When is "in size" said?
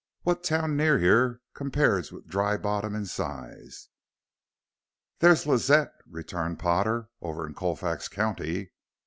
2.95-3.89